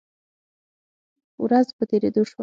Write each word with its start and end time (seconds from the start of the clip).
ورځ 1.43 1.67
په 1.77 1.83
تیریدو 1.89 2.21
شوه 2.29 2.39